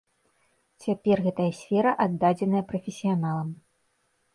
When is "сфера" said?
1.59-1.95